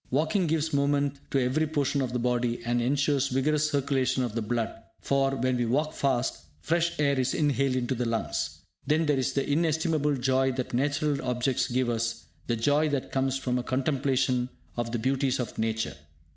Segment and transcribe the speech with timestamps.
[0.09, 4.41] Walking gives movement to every portion of the body, and ensures vigorous circulation of the
[4.41, 8.61] blood; for, when we walk fast, fresh air is inhaled into the lungs.
[8.87, 13.37] Then there is the inestimable joy that natural objects give us, the joy that comes
[13.37, 15.93] from a contemplation of the beauties of nature.